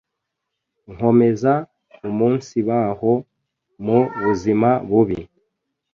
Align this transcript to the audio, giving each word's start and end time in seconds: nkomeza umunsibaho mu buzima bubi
nkomeza 0.93 1.53
umunsibaho 2.07 3.11
mu 3.85 3.99
buzima 4.21 4.69
bubi 4.89 5.19